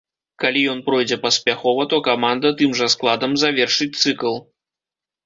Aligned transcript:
Калі 0.43 0.61
ён 0.71 0.79
пройдзе 0.87 1.17
паспяхова, 1.25 1.85
то 1.91 1.99
каманда 2.07 2.53
тым 2.63 2.73
жа 2.79 2.87
складам 2.95 3.37
завершыць 3.43 3.89
цыкл. 4.01 4.33